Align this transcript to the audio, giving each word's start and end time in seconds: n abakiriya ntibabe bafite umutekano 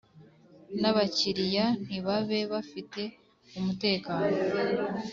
n 0.79 0.83
abakiriya 0.91 1.65
ntibabe 1.85 2.39
bafite 2.53 3.01
umutekano 3.57 4.29